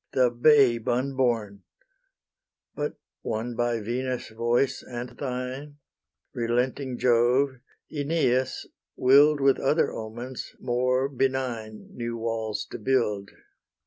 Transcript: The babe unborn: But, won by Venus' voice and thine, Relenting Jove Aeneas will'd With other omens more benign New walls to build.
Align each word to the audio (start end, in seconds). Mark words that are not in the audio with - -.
The 0.13 0.31
babe 0.31 0.87
unborn: 0.89 1.61
But, 2.73 2.95
won 3.21 3.55
by 3.55 3.79
Venus' 3.81 4.29
voice 4.29 4.81
and 4.81 5.09
thine, 5.11 5.77
Relenting 6.33 6.97
Jove 6.97 7.59
Aeneas 7.91 8.65
will'd 8.95 9.39
With 9.39 9.59
other 9.59 9.93
omens 9.93 10.55
more 10.59 11.07
benign 11.07 11.89
New 11.91 12.17
walls 12.17 12.65
to 12.71 12.79
build. 12.79 13.29